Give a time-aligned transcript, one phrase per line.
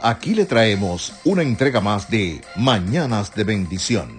[0.00, 4.18] Aquí le traemos una entrega más de Mañanas de Bendición.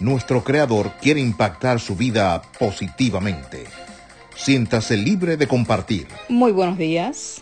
[0.00, 3.64] Nuestro Creador quiere impactar su vida positivamente.
[4.34, 6.08] Siéntase libre de compartir.
[6.28, 7.40] Muy buenos días.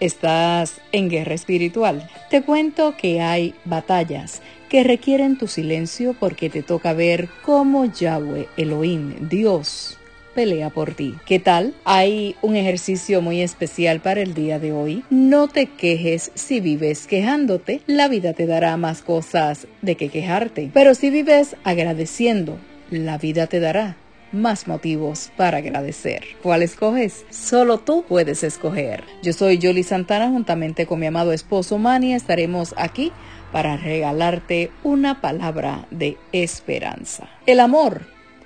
[0.00, 2.10] Estás en guerra espiritual.
[2.30, 8.48] Te cuento que hay batallas que requieren tu silencio porque te toca ver cómo Yahweh,
[8.56, 9.98] Elohim, Dios,
[10.34, 11.14] pelea por ti.
[11.26, 11.74] ¿Qué tal?
[11.84, 15.04] Hay un ejercicio muy especial para el día de hoy.
[15.10, 17.82] No te quejes si vives quejándote.
[17.86, 20.70] La vida te dará más cosas de que quejarte.
[20.72, 22.58] Pero si vives agradeciendo,
[22.90, 23.96] la vida te dará
[24.32, 26.24] más motivos para agradecer.
[26.42, 27.24] ¿Cuál escoges?
[27.30, 29.04] Solo tú puedes escoger.
[29.22, 32.14] Yo soy Jolie Santana juntamente con mi amado esposo Manny.
[32.14, 33.12] Estaremos aquí
[33.52, 37.28] para regalarte una palabra de esperanza.
[37.46, 38.02] El amor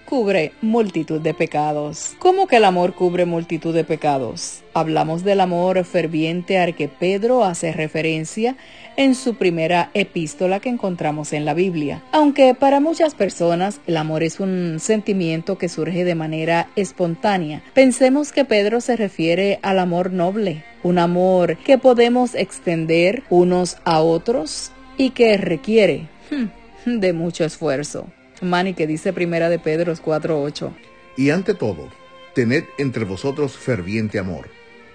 [0.06, 2.14] cubre multitud de pecados.
[2.18, 4.62] ¿Cómo que el amor cubre multitud de pecados?
[4.72, 8.56] Hablamos del amor ferviente al que Pedro hace referencia
[8.96, 12.02] en su primera epístola que encontramos en la Biblia.
[12.12, 18.32] Aunque para muchas personas el amor es un sentimiento que surge de manera espontánea, pensemos
[18.32, 24.72] que Pedro se refiere al amor noble, un amor que podemos extender unos a otros
[24.96, 28.06] y que requiere hmm, de mucho esfuerzo.
[28.42, 30.72] Mani que dice primera de Pedro 4.8.
[31.16, 31.88] Y ante todo,
[32.34, 34.48] tened entre vosotros ferviente amor,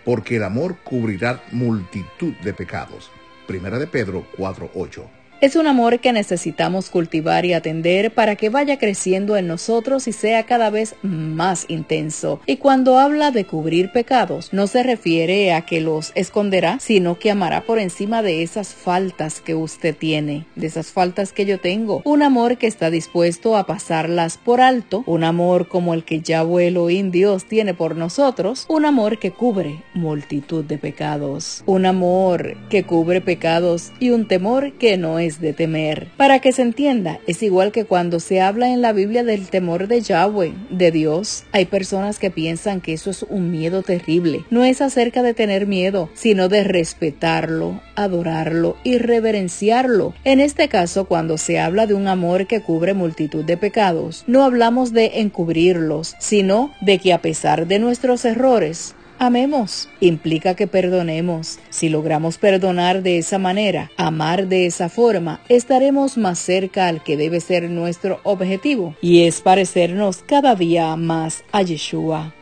[0.06, 3.12] porque el amor cubrirá multitud de pecados.
[3.47, 5.03] Primera de Pedro 4.8.
[5.42, 10.11] Es un amor que necesitamos cultivar y atender para que vaya creciendo en nosotros y
[10.11, 12.39] sea cada vez más intenso.
[12.45, 17.31] Y cuando habla de cubrir pecados, no se refiere a que los esconderá, sino que
[17.31, 22.03] amará por encima de esas faltas que usted tiene, de esas faltas que yo tengo.
[22.06, 26.67] Un amor que está dispuesto a pasarlas por alto, un amor como el que Yahweh
[26.67, 32.84] Elohim Dios tiene por nosotros, un amor que cubre multitud de pecados, un amor que
[32.84, 36.07] cubre pecados y un temor que no es de temer.
[36.17, 39.88] Para que se entienda, es igual que cuando se habla en la Biblia del temor
[39.88, 41.44] de Yahweh, de Dios.
[41.51, 44.45] Hay personas que piensan que eso es un miedo terrible.
[44.50, 50.13] No es acerca de tener miedo, sino de respetarlo, adorarlo y reverenciarlo.
[50.23, 54.44] En este caso, cuando se habla de un amor que cubre multitud de pecados, no
[54.44, 59.87] hablamos de encubrirlos, sino de que a pesar de nuestros errores, amemos.
[59.99, 61.59] Implica que perdonemos.
[61.69, 67.17] Si logramos perdonar de esa manera, amar de esa forma, estaremos más cerca al que
[67.17, 72.33] debe ser nuestro objetivo y es parecernos cada día más a Yeshua.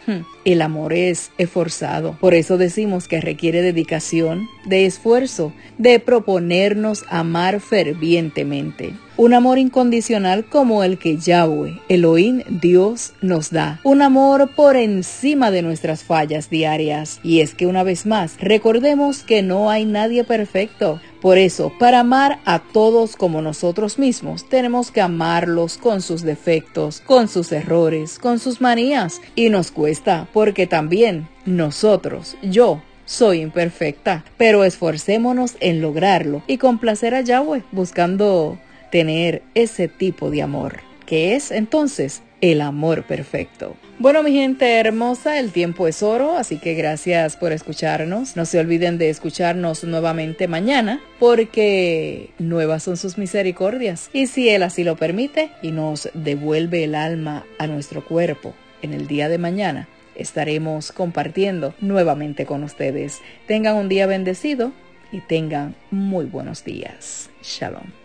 [0.45, 2.17] El amor es esforzado.
[2.19, 8.93] Por eso decimos que requiere dedicación, de esfuerzo, de proponernos amar fervientemente.
[9.17, 13.81] Un amor incondicional como el que Yahweh, Elohim, Dios, nos da.
[13.83, 17.19] Un amor por encima de nuestras fallas diarias.
[17.21, 21.01] Y es que una vez más, recordemos que no hay nadie perfecto.
[21.21, 27.01] Por eso, para amar a todos como nosotros mismos, tenemos que amarlos con sus defectos,
[27.01, 29.21] con sus errores, con sus manías.
[29.35, 37.15] Y nos cuesta, porque también nosotros, yo, soy imperfecta, pero esforcémonos en lograrlo y complacer
[37.15, 38.59] a Yahweh buscando
[38.91, 43.75] tener ese tipo de amor, que es entonces el amor perfecto.
[43.97, 48.35] Bueno, mi gente hermosa, el tiempo es oro, así que gracias por escucharnos.
[48.35, 54.09] No se olviden de escucharnos nuevamente mañana, porque nuevas son sus misericordias.
[54.13, 58.93] Y si Él así lo permite y nos devuelve el alma a nuestro cuerpo en
[58.93, 63.19] el día de mañana, estaremos compartiendo nuevamente con ustedes.
[63.47, 64.71] Tengan un día bendecido
[65.11, 67.29] y tengan muy buenos días.
[67.41, 67.98] Shalom.